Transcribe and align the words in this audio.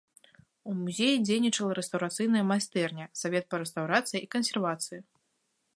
У 0.71 0.71
музеі 0.79 1.19
дзейнічала 1.25 1.73
рэстаўрацыйная 1.79 2.41
майстэрня, 2.53 3.05
савет 3.21 3.45
па 3.53 3.61
рэстаўрацыі 3.65 4.19
і 4.23 4.31
кансервацыі. 4.37 4.99